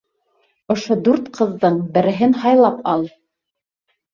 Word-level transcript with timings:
Ошо 0.75 0.97
дүрт 1.09 1.29
ҡыҙҙың 1.35 1.77
береһен 1.99 2.35
һайлап 2.47 2.83
ал! 2.95 3.07